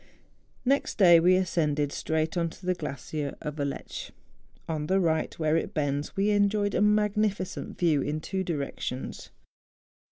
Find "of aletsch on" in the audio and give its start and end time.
3.39-4.87